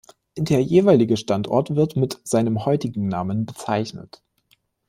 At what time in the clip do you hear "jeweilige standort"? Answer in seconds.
0.63-1.75